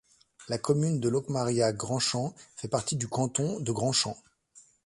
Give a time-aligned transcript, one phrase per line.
[0.47, 4.17] La commune de Locmaria-Grand-Champ fait partie du canton de Grand-Champ.